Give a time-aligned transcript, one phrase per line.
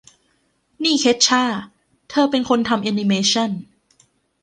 [0.83, 1.43] นี่เคชช่า
[2.09, 3.49] เธอเป็นคนทำแอนิเมชั่น